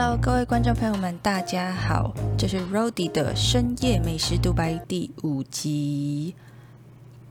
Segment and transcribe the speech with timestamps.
[0.00, 6.36] Hello，各位观众朋友们，大家好，这是 Rody 的深夜美食独白第五集。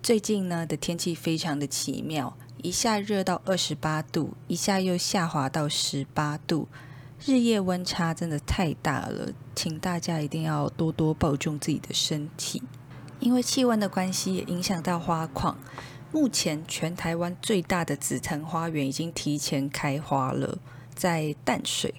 [0.04, 6.68] 最近呢的天气非常的奇妙，一下热到二十八度，一下又下滑到十八度，
[7.26, 12.62] 日夜温差真的太大了，请大家一定要多多保重自己的身体。
[13.22, 15.58] 因为气温的关系，也影响到花况。
[16.12, 20.58] 目前全台湾最大的紫藤花园已经提前开花了，
[20.94, 21.94] 在淡水。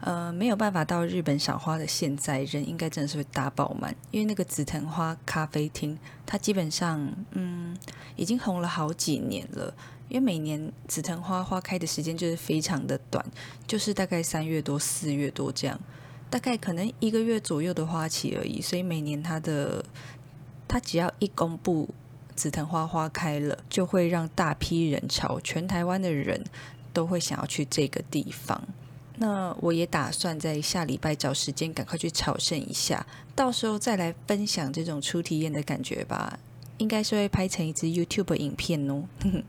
[0.00, 7.76] 呃，没有办法到日本赏花的现在，人应该真的是会大爆满，因为那个紫藤花咖啡厅，它基本上嗯
[8.16, 9.74] 已经红了好几年了。
[10.08, 13.24] 因为每年紫藤花花开的时间就是非常的短，
[13.66, 15.78] 就是大概三月多、四月多这样，
[16.28, 18.60] 大概可能一个月左右的花期而已。
[18.60, 19.84] 所以每年它的
[20.66, 21.88] 它只要一公布
[22.34, 26.42] 紫藤花花开了，就会让大批人潮，全台湾的人
[26.92, 28.66] 都会想要去这个地方。
[29.22, 36.38] 那我也打算在下礼拜找时间赶快去朝圣一下，到时候再来分享这种初体验的感觉吧。
[36.78, 39.04] 应该是会拍成一支 YouTube 影片哦。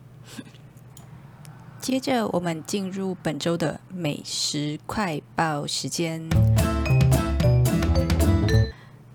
[1.79, 6.21] 接着我们进入本周的美食快报时间。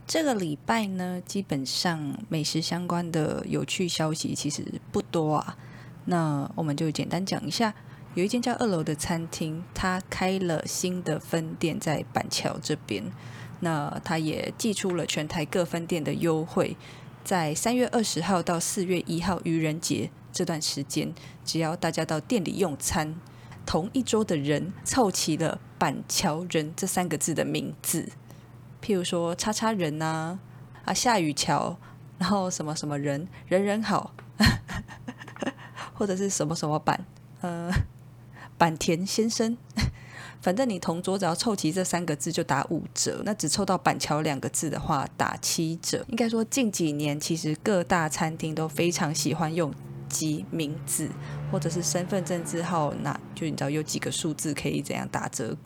[0.07, 5.59] 这个礼拜呢，基本上美食相关的有趣消息其实不多啊。
[6.07, 7.75] 那我们就简单讲一下。
[8.17, 13.05] 有一间叫二楼的餐厅，它开了新的分店在板桥这边。
[13.61, 16.79] 那它也寄出了全台各分店的优惠，
[17.23, 21.13] 在三月二十号到四月一号愚人节这段时间，
[21.45, 23.15] 只要大家到店里用餐，
[23.67, 28.09] 同一桌的人凑齐了“板桥人”这三个字的名字，
[28.83, 30.39] 譬如说“叉叉人”呐，
[30.87, 31.77] 啊下雨桥，
[32.17, 34.15] 然后什么什么人，人人好，
[35.93, 37.05] 或者是什么什么板，
[37.43, 37.71] 呃。
[38.59, 39.57] 坂田先生，
[40.41, 46.05] 反正你同桌只要凑齐这三个字就打五折，那只凑到板桥两个字的话打七折。
[46.09, 49.73] 应该说近几年其实各大餐厅都非常喜欢用
[50.09, 51.11] 集名字
[51.51, 55.57] 或者是身份证字号，那就你知道有几个数字可以怎样打折。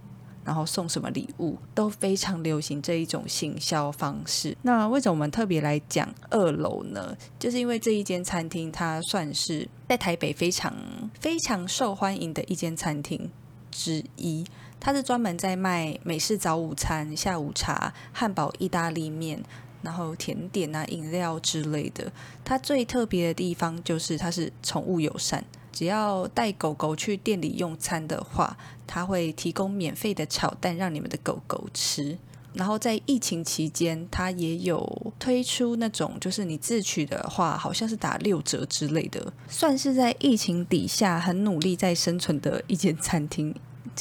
[0.51, 4.57] 然后送什么礼物都非常流行这一种行销方式。
[4.63, 7.17] 那为什么我们特别来讲二楼呢？
[7.39, 10.75] 就是因为这一间餐厅它算是在台北非常
[11.21, 13.31] 非常受欢迎的一间餐厅
[13.71, 14.45] 之一。
[14.81, 19.41] 它是专门在卖美式早午餐、下午茶、汉堡、意大利面，
[19.83, 22.11] 然后甜点啊、饮料之类的。
[22.45, 25.45] 它最特别的地方就是它是宠物友善。
[25.73, 32.19] 只要带狗狗去店里用餐的话，他会提供免费的炒蛋让你们的狗狗吃。
[32.53, 43.55] 然后在疫情期间，他也有推出那种，就是你自取的话，好像是打六折之类的，算是在疫情底下很努力在生存的一间餐厅。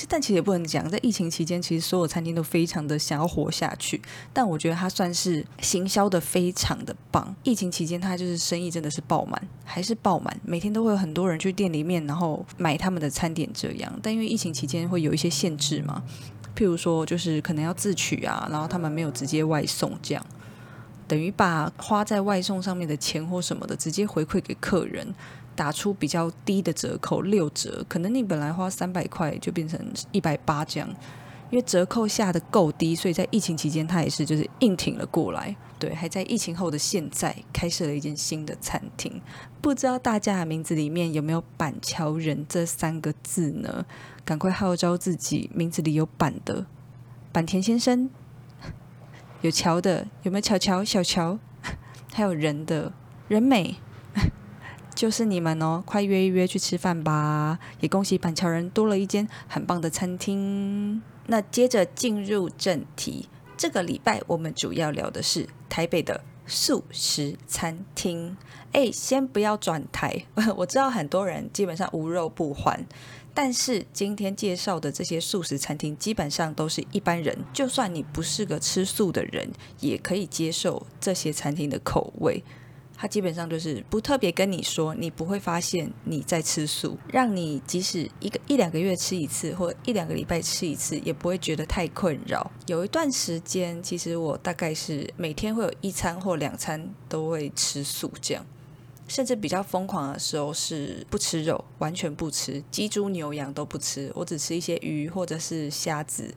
[0.07, 4.01] 但其实也不能讲，在疫情期间，其实所有餐厅都非常的想要活下去。
[4.31, 7.35] 但我觉得它算是行销的非常的棒。
[7.43, 13.91] 疫情期间，它就是生意真的是爆满，还是爆满，每天都会有很多人去店里面，然后买他们的餐点这样。
[14.01, 16.01] 但因为疫情期间会有一些限制嘛，
[16.55, 20.25] 譬如说就是可能要自取啊，然后他们没有直接外送，这样
[21.07, 25.13] 等于把花在外送上面的钱或什么的直接回馈给客人。
[25.59, 29.77] 打出比较低的折扣，六折，可能你本来花三百块就变成
[30.13, 30.87] 一百八这样，
[31.49, 35.53] 因为折扣下的够低，所以在疫情期间他也是就是硬挺了过来。
[35.77, 39.21] 对，还在疫情后的现在开设了一间新的餐厅，
[39.59, 43.85] 不知道大家的名字里面有没有板桥人这三个字呢？
[44.23, 46.65] 赶快号召自己名字里有板的，
[47.33, 48.09] 板田先生，
[49.41, 50.41] 有桥的有没有？
[50.41, 51.37] 乔乔小乔，
[52.13, 52.93] 还有人的
[53.27, 53.75] 人美。
[54.99, 57.57] 就是你们哦，快约一约去吃饭吧！
[57.79, 61.01] 也恭喜板桥人多了一间很棒的餐厅。
[61.27, 68.35] 那接着进入正题，这个礼拜我们主要聊的是台北的素食餐厅。
[68.73, 70.25] 哎，先不要转台，
[70.57, 72.85] 我知道很多人基本上无肉不欢，
[73.33, 79.49] 但是今天介绍的这些素食餐厅基本上都是一般人，就算你不是个吃素的人，
[79.79, 82.43] 也可以接受这些餐厅的口味。
[83.01, 92.51] 它基本上就是不特别跟你说，你不会发现你在吃素，让你即使一个一两个月吃一次，或一两个礼拜吃一次，也不会觉得太困扰。
[92.67, 98.45] 有一段时间，其实我大概是每天会有一餐或两餐都会吃素，这样，
[99.07, 106.35] 甚至比较疯狂的时候是不吃肉，完全不吃鸡、猪、牛、羊都不吃，我只吃一些鱼或者是虾子，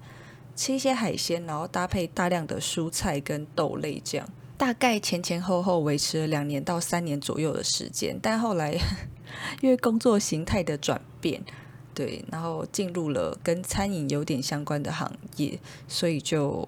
[0.55, 4.29] 吃一些海鲜，然后搭配大量的蔬菜跟豆类这样。
[4.57, 8.79] 大概前前后后维持了两年到三年左右的时间，但后来
[9.61, 11.43] 因为工作形态的转变，
[11.95, 15.59] 对，然后进入了跟餐饮有点相关的行业，
[15.89, 16.67] 所以就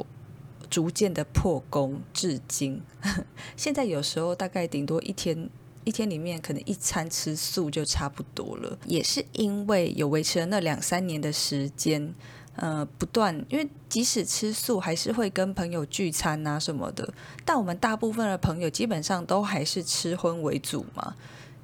[0.68, 2.80] 逐渐的破功，至今。
[3.56, 5.48] 现在有时候大概顶多一天。
[5.86, 12.14] 一天里面可能一餐吃素就差不多了，也是因为有维持了那两三年的时间，
[12.56, 17.12] 呃，不断，因为即使吃素，还是会跟朋友聚餐啊什么的，
[17.44, 21.14] 但我们大部分的朋友基本上都还是吃荤为主嘛，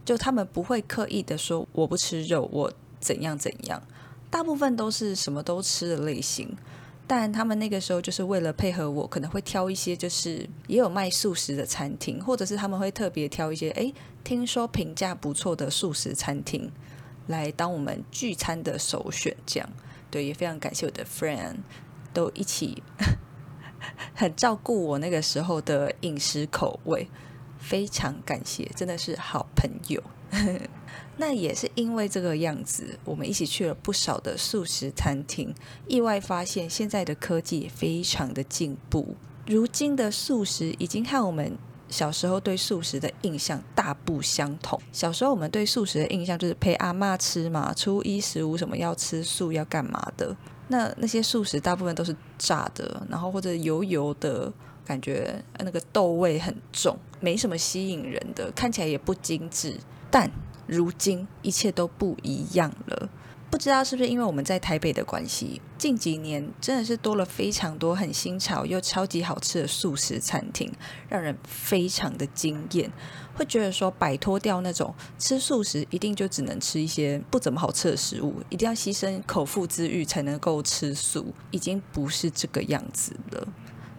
[0.04, 3.80] 就他们不会刻意的说我不吃肉，我怎样怎样，
[4.30, 6.56] 大部分都是什么都吃的类型。
[7.06, 13.92] 但他们那个时候就是为了配合我，可能会挑一些就是也有卖素食的餐厅，或者是他们会特别挑一些哎，
[14.22, 16.70] 听说评价不错的素食餐厅
[17.26, 19.36] 来当我们聚餐的首选。
[19.44, 19.68] 这样
[20.10, 21.56] 对，也非常感谢我的 friend
[22.12, 22.82] 都一起
[24.14, 27.08] 很照顾我那个时候的饮食口味，
[27.58, 30.02] 非常感谢，真的是好朋友。
[31.16, 35.54] 那也是因为这个样子，我们一起去了不少的素食餐厅，
[35.86, 39.16] 意外发现现在的科技也非常的进步。
[39.46, 41.58] 如今的素食已经和我们
[41.90, 44.80] 小时候对素食的印象大不相同。
[44.92, 50.34] 小时候我们对素食的印象就是陪阿妈吃嘛，初一十五什么要吃素要干嘛的。
[50.68, 54.52] 那那些素食大部分都是炸的，然后或者油油的
[54.84, 59.76] 感觉，那个豆味很重，没什么吸引人的，看起来也不精致。
[60.12, 60.30] 但
[60.66, 63.08] 如今一切都不一样了，
[63.50, 70.70] 不知道是不是因为我们在台北的关系，近几年真的是多了非常多很新潮又超级好吃的素食餐厅，
[71.08, 72.92] 让人非常的惊艳。
[73.34, 83.48] 会觉得说摆脱掉那种吃素食一定就只能吃一些不怎么好吃的食物，一定要牺牲口腹之欲才能够吃素，已经不是这个样子了。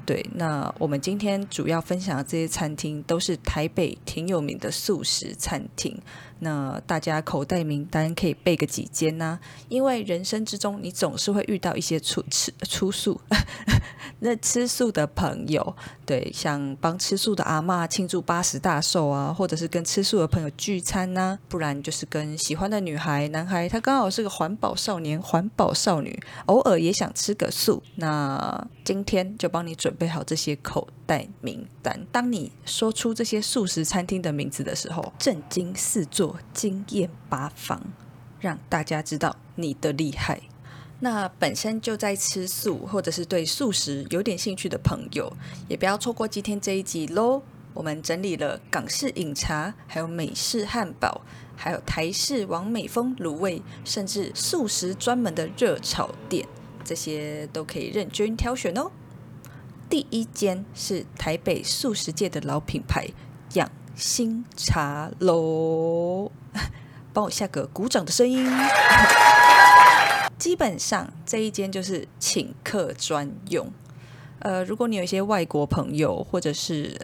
[0.05, 5.99] 对，那我们今天主要分享的这些餐厅都是台北挺有名的素食餐厅。
[6.43, 9.39] 那大家口袋名单可以备个几间呢？
[9.69, 13.21] 因为人生之中你总是会遇到一些出吃出素，
[14.19, 32.05] 那吃素的朋友，对，像帮吃素的阿妈庆祝八十大寿啊，或者是跟吃素的朋友聚餐呢，不然就是跟喜欢的女孩、男孩，他刚好是个环保少年、环保少女，偶尔也想吃个素，那今天就帮你准备好这些口袋名单。
[32.11, 36.30] 当你说出这些素食餐厅的名字的时候，震惊四座。
[36.53, 37.81] 经验八方，
[38.39, 40.41] 让大家知道你的厉害。
[40.99, 45.31] 那本身就在吃素，或者是对素食有点兴趣的朋友，
[45.67, 47.41] 也不要错过今天这一集喽。
[47.73, 51.21] 我们整理了港式饮茶，还有美式汉堡，
[51.55, 56.45] 还有台式王美风卤味，甚至素食专门的热炒店，
[56.83, 58.91] 这些都可以任君挑选哦。
[59.89, 63.07] 第一间是台北素食界的老品牌
[63.53, 63.71] 养。
[63.95, 66.31] 新茶楼，
[67.13, 68.49] 帮我下个鼓掌的声音。
[70.37, 73.71] 基本上这一间就是请客专用。
[74.39, 76.99] 呃，如果你有一些外国朋友，或者是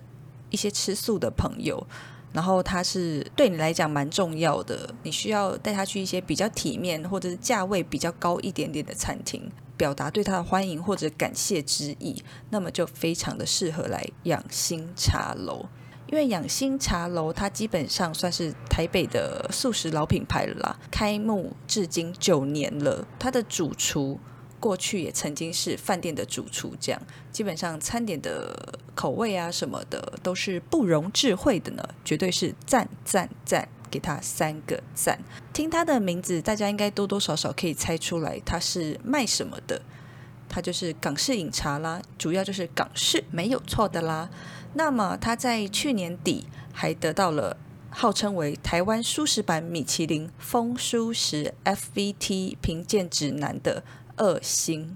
[0.50, 1.86] 一些吃素的朋友，
[2.34, 15.68] 然后他是对你来讲蛮重要的，你需要带他去一些比较体面或者是价位比较高一点点的餐厅，表达对他的欢迎或者感谢之意，那么就非常的适合来养心茶楼。
[16.08, 23.06] 因为养心茶楼，它基本上算是台北的素食老品牌了啦，开幕至今九年了。
[23.20, 24.20] 它的主厨
[24.60, 35.20] 过去也曾经是饭店的主厨，这样基本上餐点的口味啊什么的都是不容置喙的呢，绝对是赞赞赞，给他三个赞。
[35.52, 39.82] 听他的名字，大家应该多多少少可以猜出来他是卖什么的，
[40.48, 44.30] 他就是港式饮茶啦，主要就是港式，没有错的啦。
[44.78, 47.58] 那么他在去年底还得到了
[47.90, 53.84] 号称为台湾舒适版米其林风舒食 FVT 评鉴指南的
[54.18, 54.96] 二星，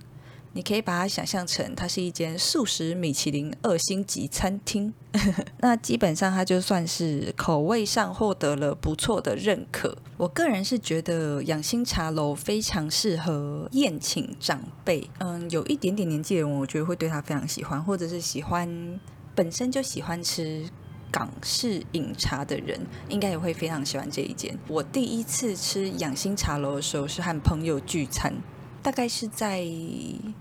[0.53, 4.93] 你可以把它想象成它是一间素食米其林二星级餐厅。
[5.61, 9.97] 那基本上它就算是口味上获得了不错的认可。
[10.15, 19.00] 我个人是觉得养心茶楼非常适合宴请长辈，嗯，有一点点年纪的人，我觉得会对他非常喜欢，或者是喜欢。
[19.35, 20.65] 本身就喜欢吃
[21.11, 24.57] 港式饮茶的人，应该也会非常喜欢这一间。
[24.67, 28.33] 我第一次吃养心茶楼的时候，是和朋友聚餐，
[28.81, 29.65] 大概是在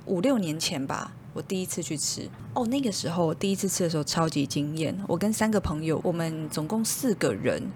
[0.07, 1.13] 五六年前吧。
[1.33, 4.97] 我第一次去吃，哦，那个时候第一次吃的时候超级惊艳。
[5.07, 7.71] 我跟三个朋友，我们总共四个人，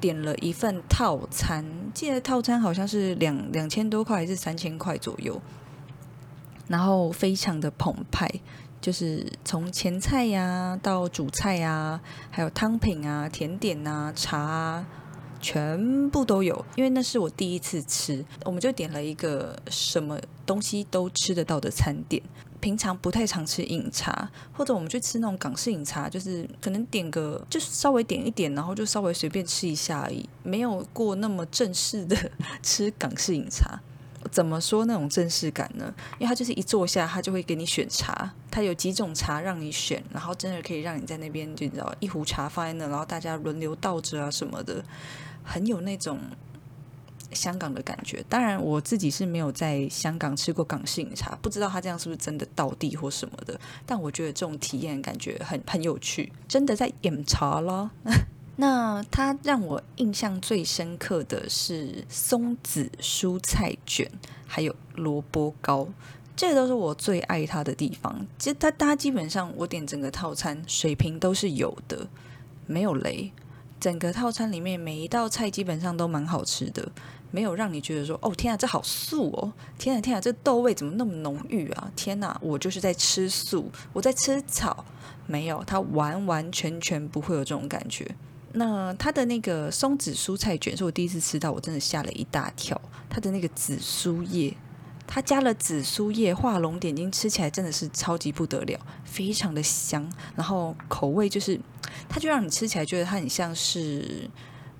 [0.00, 5.42] 点了一份套餐，记得套餐好像是两两千多块还是三千块左右，
[6.68, 8.30] 然后非常的澎湃。
[8.84, 11.98] 就是从前菜呀到主菜呀，
[12.30, 14.86] 还有汤品啊、甜点啊、茶啊，
[15.40, 16.62] 全部都有。
[16.76, 22.22] 因为那是我第一次吃，我们就点了一个什么东西都吃得到的餐点。
[22.60, 32.14] 平常不太常吃饮茶，或者我们去吃那种港式饮茶，就是可能点个，就是稍微点一点，然后就稍微随便吃一下而已，没有过那么正式的
[32.62, 33.80] 吃港式饮茶。
[34.30, 35.92] 怎么说那种正式感呢？
[36.18, 44.84] 因为他就是一坐下，他就会给你选茶，他有几种茶让你选，然后真的可以让你在那边就你知道一壶茶放在那，然后大家轮流倒着啊什么的，
[45.42, 46.18] 很有那种
[47.32, 48.24] 香港的感觉。
[48.28, 53.58] 当然我自己是没有在香港吃过港式饮茶，不知道他这样是不是真的倒地或什么的。
[53.84, 57.90] 但我觉得这种体验感觉很很有趣，真的在饮茶了。
[58.56, 64.08] 那它让我印象最深刻的是松子蔬菜卷，
[64.46, 65.88] 还有萝卜糕，
[66.36, 68.26] 这都是我最爱它的地方。
[68.38, 72.06] 其实它它基本上我点整个套餐水平都是有的，
[72.66, 73.32] 没有雷。
[73.80, 76.90] 整个套餐里面每一道菜基本上都蛮好吃的，
[77.30, 84.86] 没有让你觉得说哦天啊这好素哦，天啊天啊这豆味怎么那么浓郁啊，天哪我就是在吃素，我在吃草，
[85.26, 88.14] 没有它完完全全不会有这种感觉。
[88.54, 92.80] 那它的那个松子蔬菜卷是我第一次吃到，我真的吓了一大跳。
[93.10, 94.56] 它的那个紫苏叶，
[95.06, 100.08] 它加了紫苏叶，画龙点睛，吃起来真的是超级不得了，非常的香。
[100.36, 101.60] 然后口味就是，
[102.08, 104.30] 它就让你吃起来觉得它很像是，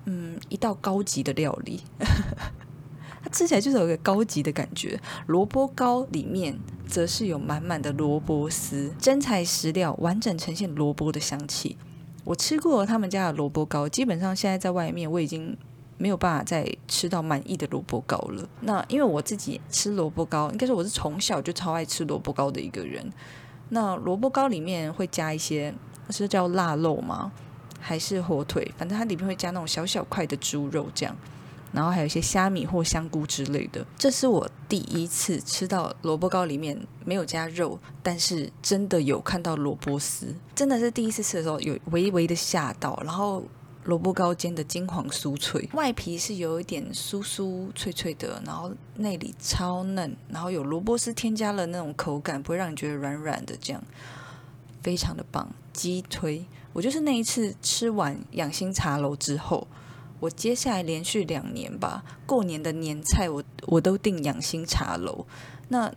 [0.05, 1.81] 嗯，一道高级的料理。
[1.99, 4.99] 它吃起来就是有一个高级的感觉。
[5.27, 11.75] 萝卜糕里面则是有满满的萝卜丝，真材实料，完整呈现萝卜的香气。
[12.25, 15.55] 我吃过他们家的萝卜糕，基本上现在在外面我已经
[15.97, 18.49] 没有办法再吃到满意的萝卜糕了。
[18.61, 23.09] 那因为我自己吃萝卜糕，应该说我是从小就超爱吃萝卜糕的一个人。
[23.69, 25.73] 那萝卜糕里面会加一些
[26.09, 27.31] 是叫腊肉吗？
[27.79, 28.69] 还是火腿？
[28.75, 31.15] 反正它里面会加那种小小块的猪肉这样。
[31.75, 42.97] 然后还有一些虾米或香菇之类的，这是我第一次吃到萝卜糕里面没有加肉，但是真的有看到萝卜丝，真的是第一次吃的时候有微微的吓到。
[43.03, 43.43] 然后
[43.83, 53.83] 萝卜糕煎的金黄酥脆，外皮是有一点酥酥脆脆的，然后内里超嫩，然后有萝卜丝添加了那种口感，不会让你觉得软软的，这样
[54.81, 55.45] 非常的棒。
[55.73, 59.67] 鸡推，我就是那一次吃完养心茶楼之后。
[60.25, 65.23] 我接下来连续两年吧，过年的年菜我我都订养心茶楼。
[65.67, 65.91] 那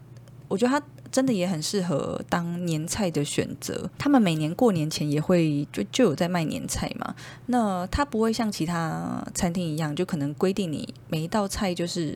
[0.49, 3.91] 我觉得它真的也很适合当年菜的选择。
[3.97, 7.15] 他们每年过年前也会就就有在卖年菜嘛。
[7.47, 12.15] 那它不会像其他餐厅一样，就可能规定你每一道菜就是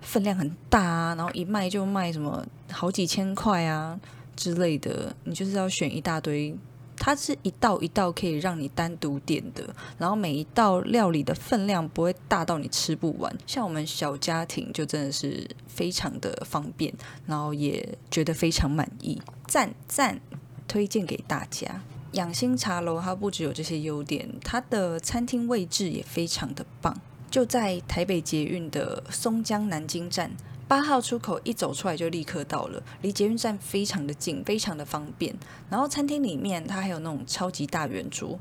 [0.00, 4.00] 分量很大啊，然后一卖就卖什么好几千块啊
[4.34, 6.56] 之类的，你就是要选一大堆。
[7.04, 9.62] 它是一道一道可以让你单独点的，
[9.98, 13.30] 然后每一道料理的分量不会大到你吃不完。
[13.46, 16.94] 像我们小家庭就真的是非常的方便，
[17.26, 20.18] 然后也觉得非常满意，赞赞
[20.66, 21.82] 推荐给大家。
[22.12, 26.98] 养心茶楼它不只有这些优点，它的餐厅位置也非常的棒，
[27.30, 30.34] 就在台北捷运的松江南京站。
[30.74, 35.32] 八号出口一走出来就立刻到了，离捷运站非常的近，非常的方便。
[35.70, 38.36] 然后餐厅里面它还有那种超级大圆桌，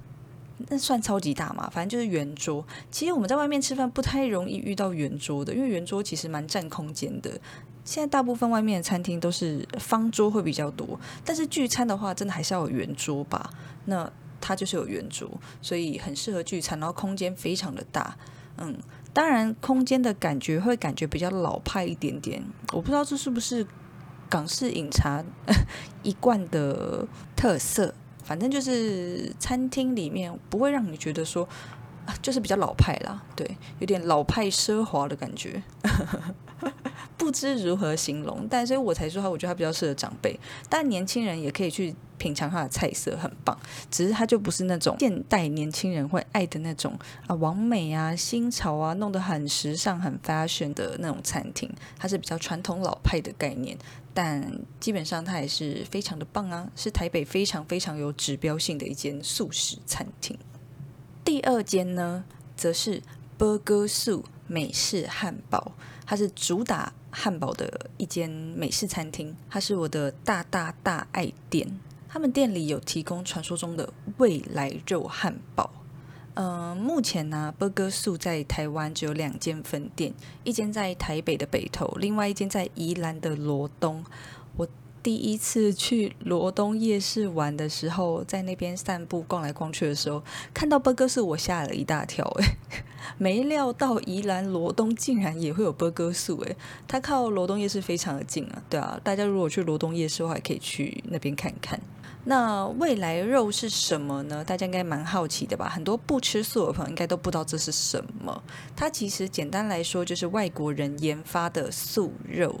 [0.70, 1.68] 那算超级大嘛？
[1.68, 2.66] 反正就是圆桌。
[2.90, 7.38] 其实我们在外面吃饭不太容易遇到圆桌的，因为圆桌其实蛮占空间的。
[7.84, 13.50] 现在大部分外面的餐厅都是方桌会比较多，但是聚餐的话，真的还是要有圆桌吧？
[13.84, 18.16] 那它就是有圆桌，所以很适合聚餐，然后空间非常的大，
[18.56, 18.78] 嗯。
[19.12, 22.42] 当然，空间的感觉会感觉比较老派一点点。
[22.72, 23.66] 我不知道这是不是
[24.28, 25.24] 港式饮茶
[26.02, 27.94] 一贯的特色。
[28.22, 31.48] 反正就是餐厅里面不会让你觉得说，
[32.22, 35.60] 就是比较老派啦，对，有点老派奢华的感觉。
[37.20, 43.56] 不知如何形容，但所以我才说他，我觉得他比较适合长辈，但年轻人也可以去品尝他的菜色，很棒。
[43.90, 51.70] 只是他就不是那种现代年轻人会爱的那种啊，完美啊，新潮啊，弄得很时尚、很 fashion 的那种餐厅。
[51.98, 53.76] 它是比较传统老派的概念，
[54.14, 54.50] 但
[54.80, 60.38] 基本上它也是非常的棒啊，是台北非常非常有指标性的一间素食餐厅。
[61.22, 62.24] 第二间呢，
[62.56, 63.02] 则是
[63.38, 65.72] Burger 素美式汉堡，
[66.06, 66.94] 它是主打。
[67.10, 71.78] 汉堡的一间美式餐厅，它是我的大大大爱店。
[72.08, 75.70] 他们店里有提供传说中的未来肉汉堡。
[76.34, 80.14] 嗯，目前呢伯格素在台湾只有两间分店，
[80.44, 84.04] 一间在台北的北投，另外一间在宜兰的罗东。
[84.56, 84.66] 我
[85.02, 90.22] 第一次去罗东夜市玩的时候，在那边散步逛来逛去的时候，
[90.54, 92.56] 看到 burger 树，我吓了一大跳，诶，
[93.20, 96.56] 没料到宜兰罗东竟然也会有波哥素，诶，
[96.88, 101.78] 它靠罗东夜市非常的近啊，对啊，大家如果去罗东夜市的话，可以去那边看看。
[102.24, 104.42] 那未来肉是什么呢？
[104.42, 105.68] 大家应该蛮好奇的吧？
[105.68, 108.42] 很多不吃素的朋友应该都不知道这是什么。
[108.74, 112.60] 它其实简单来说就是外国人研发的素肉。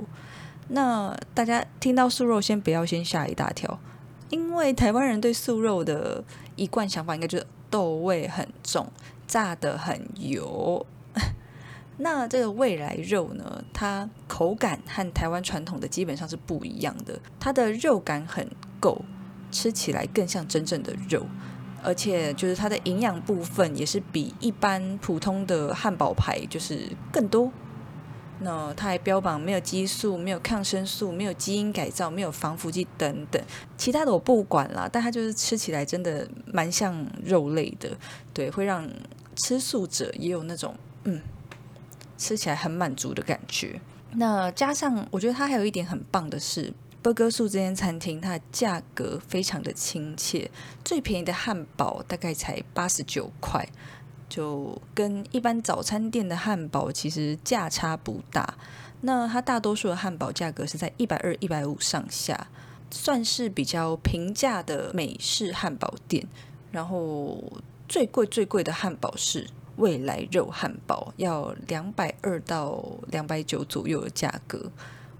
[0.68, 3.80] 那大家听到素肉，先不要先吓一大跳，
[4.28, 6.22] 因为台湾人对素肉的
[6.56, 8.86] 一贯想法应该就是豆味很重，
[9.30, 10.84] 炸的很油。
[11.98, 18.46] 那这个未来肉呢，它口感和台湾传统的基本上是不一样的，它的肉感很
[18.80, 19.04] 够。
[19.52, 21.26] 吃起来更像真正的肉，
[21.82, 27.50] 而且就是它的营养部分也是比一般普通的汉堡排就是更多。
[28.38, 33.42] 那它还标榜没有激素、没有抗生素、没有基因改造、没有防腐剂等等，
[33.76, 34.88] 其他的我不管啦。
[34.90, 37.90] 但它就是吃起来真的蛮像肉类的，
[38.32, 38.88] 对，会让
[39.42, 41.20] 吃素者也有那种嗯
[42.16, 43.80] 吃起来很满足的感觉。
[44.12, 46.72] 那加上我觉得它还有一点很棒的是。
[47.02, 50.50] 波哥素这间餐厅，它的价格非常的亲切，
[50.84, 53.66] 最便宜的汉堡大概才八十九块，
[54.28, 58.52] 就跟一般早餐店的汉堡其实价差不大。
[59.00, 62.48] 那它大多数的汉堡价格是在一百二、一百五上下，
[62.90, 66.26] 算是比较平价的美式汉堡店。
[66.70, 67.42] 然后
[67.90, 74.70] 最贵最贵的汉堡是未来肉汉堡，要两百二到两百九左右的价格。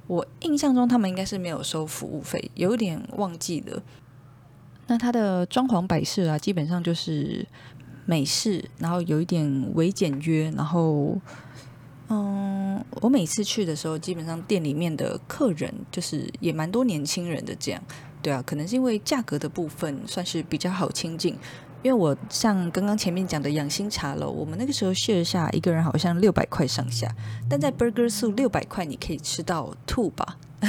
[0.07, 3.83] 我印象中他们应该是没有收服务费，有点忘记了。
[4.87, 7.45] 那它的装潢摆设啊，基本上就是
[8.07, 10.49] 美式，然后有一点微简约。
[10.57, 11.19] 然后，
[12.09, 17.83] 嗯，我每次去的时候，基本上店里面的客人就是也蛮多年轻人的这样。
[18.23, 21.37] 对啊，可能是因为价格的部分算是比较好亲近。
[21.83, 27.11] 因为我像刚刚前面讲的养心茶楼，我们那个时候 share 下一个人好像六百块上下，
[27.49, 30.37] 但在 Burger 素六百块你可以吃到吐吧？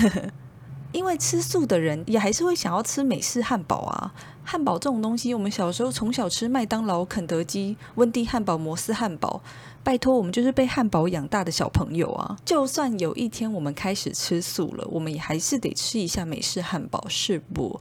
[0.93, 9.41] 因为吃素的人也还是会想要吃美式汉堡啊，汉堡这种东西，我们小时候从小吃麦当劳、肯德基、温蒂汉堡、摩斯汉堡，
[9.83, 12.37] 拜托我们就是被汉堡养大的小朋友啊！
[12.43, 17.79] 就算有一天我们开始吃素了，我们也还是得吃一下美式汉堡，是不？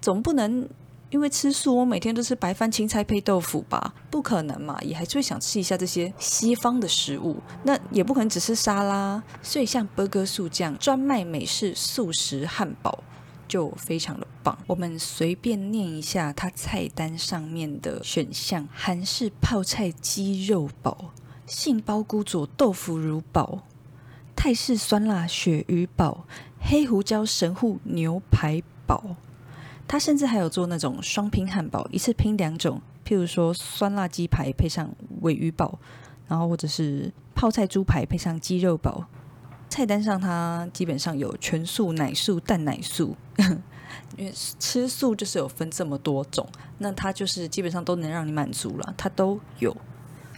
[0.00, 0.68] 总不能。
[1.10, 3.94] 因为吃素，我每天都吃白饭、青菜配豆腐吧？
[4.10, 7.36] 不可能嘛，也还是会想吃一下这些西方的食物。
[7.62, 13.02] 那也不可能只吃沙拉，所以像 Burger 素酱专卖美式素食汉堡
[13.48, 14.58] 就非常的棒。
[14.66, 21.12] 我们随便念一下它菜单上面的选项：韩式泡菜鸡肉堡、
[21.46, 23.62] 杏鲍菇佐豆腐乳堡、
[24.36, 26.26] 泰式酸辣鳕鱼堡、
[26.60, 29.16] 黑胡椒神户牛排堡。
[29.88, 34.88] 他甚至还有做那种双拼汉堡，一次拼两种，譬如说酸辣鸡排配上
[35.22, 35.78] 尾鱼堡，
[36.28, 39.06] 然后或者是泡菜猪排配上鸡肉堡。
[39.70, 43.16] 菜单上它基本上有全素、奶素、蛋奶素，
[44.16, 46.46] 因为吃素就是有分这么多种，
[46.78, 49.76] 那它就是基本上都能让你满足了，它都有，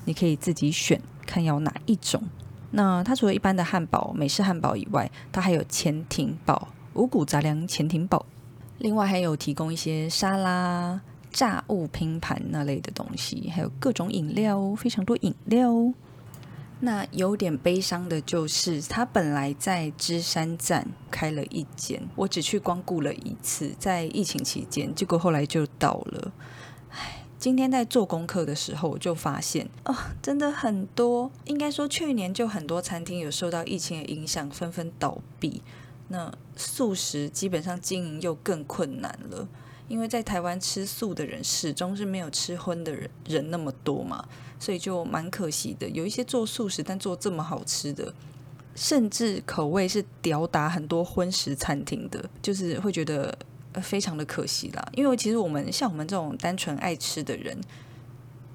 [0.04, 2.22] 你可以自己选看要哪一种。
[2.72, 8.26] 那它除了一般的汉堡、美式汉堡以外，它还有潜艇堡、五谷杂粮潜艇堡。
[8.80, 15.70] 另外还有提供一些沙拉、炸物拼盘那类的东西，还有各种饮料，非常多饮料。
[16.80, 26.32] 那有点悲伤的就是，他本来在芝山站开了一间，我只去光顾了一次，在疫情期间，结果后来就倒了。
[26.88, 35.60] 唉，今天在做功课的时候，我就发现哦，真的很多，应该说去年就很多餐厅有受到疫情的影响，纷纷倒闭。
[36.12, 39.46] 那素食基本上经营又更困难了，
[39.86, 45.88] 因为在台湾吃素的人始终是没有吃荤的人人那么多嘛，所以就蛮可惜的。
[45.90, 48.12] 有一些做素食但做这么好吃的，
[48.74, 53.38] 甚至口味是吊打很多荤食餐厅的，就是会觉得
[53.74, 54.88] 非常的可惜啦。
[54.96, 57.56] 因为其实我们像我们这种单纯爱吃的人，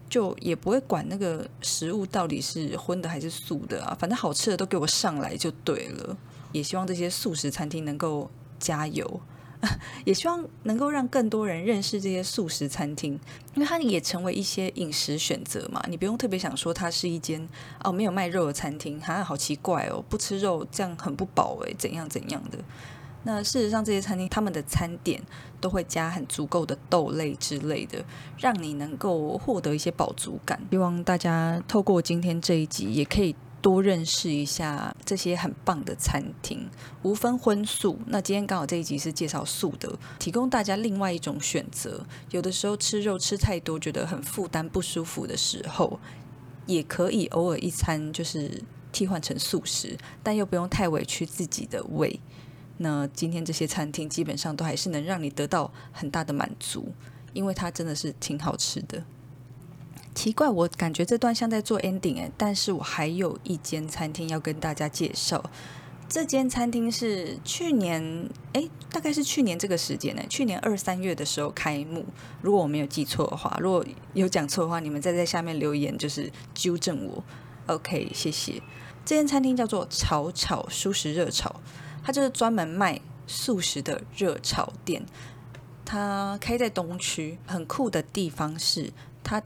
[0.09, 6.17] 就也不会管那个食物到底是荤的还是素的啊，反正好吃的都给我上来就对了。
[6.55, 9.19] 也希望这些素食餐厅能够加油，
[10.05, 13.19] 也希望能够让更多人认识这些素食餐厅，
[13.55, 15.83] 因为它也成为一些饮食选择嘛。
[15.89, 17.45] 你不用特别想说它是一间
[17.83, 22.57] 哦没有卖肉的餐厅，好像好奇怪哦，不吃肉这样很不饱诶，怎样怎样的。
[23.23, 25.21] 那事实上，这些餐厅他们的餐点
[25.59, 28.01] 都会加很足够的豆类之类的，
[28.37, 30.57] 让你能够获得一些饱足感。
[30.71, 33.35] 希望大家透过今天这一集，也可以。
[33.65, 36.69] 多认识一下这些很棒的餐厅，
[37.01, 37.97] 无分荤素。
[38.05, 42.05] 那今天刚好这一集是介绍素的，提供大家另外一种选择。
[42.29, 45.99] 有的时候吃肉吃太多，觉得很负担不舒服的时候，
[46.67, 52.19] 也可以偶尔一餐就是替换成素食，但又不用太委屈自己的胃。
[52.77, 56.93] 那今天这些餐厅基本上都还是能让你得到很大的满足，
[57.33, 59.03] 因为它真的是挺好吃的。
[60.15, 65.43] 奇怪，我感觉这段像在做 ending 哎，但是我还有一间餐厅要跟大家介绍。
[66.07, 72.05] 这间餐厅是去年哎，大概是去年这个时间呢，去年二三月的时候开幕。
[72.41, 77.23] 如果我没有记错的话，如果有讲错的话，你们再在下面留言就是纠正我。
[77.67, 78.61] OK，谢谢。
[79.03, 81.59] 这间餐厅叫做炒炒素食热炒，
[82.03, 85.05] 它就是专门卖素食的热炒店。
[85.83, 89.43] 它开在东区，很酷的地方是它。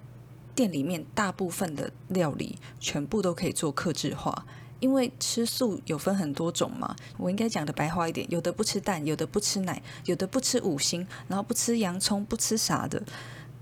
[0.60, 4.46] 店里面大部分的料理全部都可以做克制化，
[4.82, 6.94] 因为吃素有分很多种嘛。
[7.18, 13.02] 我应该讲的白话一点，有的不吃蛋，有的不吃奶，有的不吃五星，然后不吃洋葱，不吃啥的，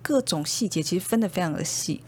[0.02, 2.02] 各种细节其实分得非常的细。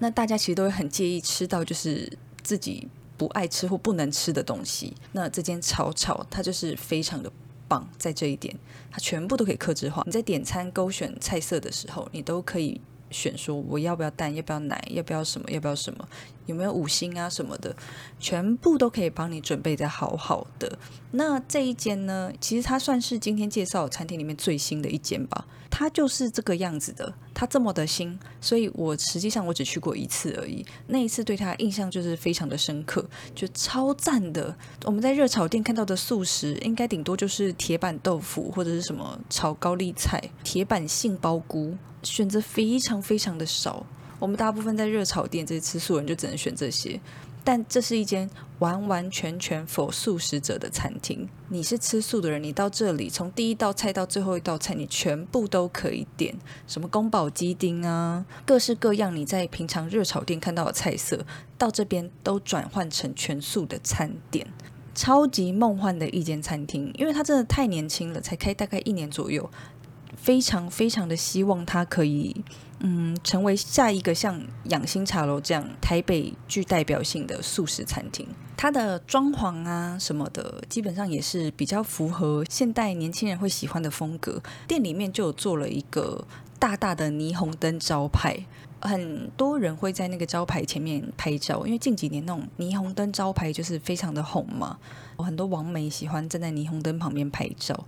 [0.00, 4.92] 那大家其实都会很介意吃到就是自己不爱吃或不能吃的东西。
[5.12, 7.30] 那这间炒炒它就是非常的
[7.68, 8.58] 棒，在这一点，
[8.90, 10.02] 它全部都可以克制化。
[10.04, 12.80] 你在点餐勾选菜色的时候，你都可以。
[13.12, 16.08] 选说我要不要蛋，要不要奶，要不要什么，要不要什么，
[16.46, 17.76] 有没有五星啊什么的，
[18.18, 20.78] 全部都可以帮你准备的好好的。
[21.12, 34.56] 那这一间呢，其实它算是今天介绍餐厅里面最新的一间吧，它就是这个样子的，它这么的新，所以我实际上我只去过一次而已，那一次对它印象就是非常的深刻，就超赞的。
[34.84, 41.76] 我们在热炒店看到的素食，应该顶多就是铁板豆腐或者是什么炒高丽菜、铁板杏鲍菇。
[42.02, 43.84] 选择非常非常的少，
[44.18, 47.00] 我们大部分在热炒店这些吃素人就只能选这些，
[47.44, 51.28] 但这是一间完完全全否素食者的餐厅。
[51.48, 56.34] 你是吃素的人，你到这里从第一道菜到最后一道菜，你全部都可以点，
[56.66, 61.24] 什么宫保鸡丁啊，各式各样你在平常热炒店看到的菜色，
[61.58, 64.46] 到这边都转换成全素的餐点，
[64.94, 69.50] 超级梦幻的一间餐厅，因为它真的太年轻了，才开大概一年左右。
[70.16, 72.44] 非常非常的希望它可以，
[72.80, 78.26] 嗯，成为下一个像养心茶楼这样台北具代表性的素食餐厅。
[78.56, 84.40] 它的装潢啊什么的，基本上也是比较符合现代年轻人会喜欢的风格。
[84.68, 86.24] 店里面就有做了一个
[86.60, 88.38] 大大的霓虹灯招牌，
[88.80, 94.78] 很多人会在那个招牌前面拍照，因为近几年那种霓虹灯招牌就是非常的红嘛，
[95.16, 97.84] 很多网美喜欢站在霓虹灯旁边拍照。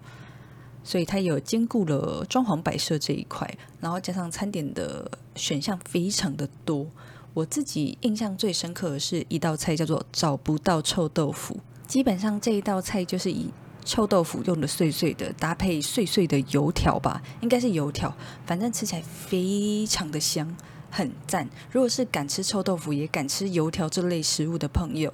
[0.84, 6.86] 所以它有兼顾了装潢摆设这一块，然后加上餐点的选项非常的多。
[7.32, 11.58] 我自己印象最深刻的是一道菜叫做找不到臭豆腐。
[11.88, 13.50] 基本上这一道菜就是以
[13.84, 18.14] 臭豆腐用的碎碎的，搭配碎碎的油条吧，应该是油条，
[18.46, 20.56] 反正吃起来非常的香，
[20.90, 21.48] 很赞。
[21.70, 25.12] 如果是敢吃臭豆腐也敢吃油条这类食物的朋友，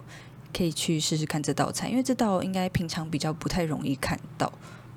[0.52, 4.52] 可以去试试看这道菜，因为这道应该平常比较不太容易看到。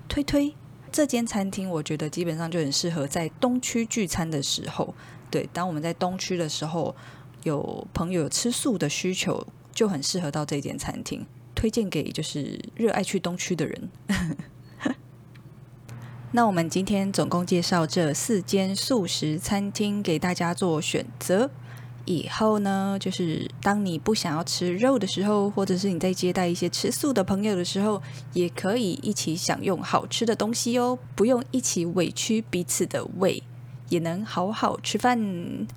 [0.09, 0.53] 推推。
[0.93, 4.93] 这间餐厅，我觉得基本上就很适合在东区聚餐的时候。
[5.32, 6.95] 对，当我们在东区的时候，
[7.41, 11.25] 有朋友吃素的需求，就很适合到这间餐厅。
[11.56, 13.89] 推荐给就是热爱去东区的人。
[16.34, 21.49] 那我们今天总共介绍这四间素食餐厅给大家做选择。
[22.05, 28.01] 以后呢，就是当你不想要吃肉的时候，或者是你在接待一些吃素的朋友的时候，
[28.33, 33.41] 也可以一起享用好吃的东西哦，不用一起委屈彼此的胃，
[33.89, 35.67] 也能好好吃饭。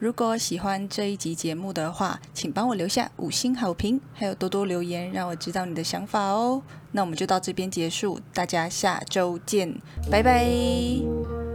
[0.00, 6.62] 如果喜欢这一集节目的话，请帮我留下五星好评，还有多多留言，让我知道你的想法哦。
[6.92, 9.74] 那我们就到这边结束，大家下周见，
[10.10, 11.53] 拜拜。